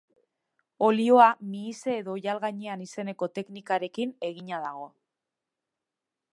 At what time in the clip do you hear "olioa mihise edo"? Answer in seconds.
0.87-2.15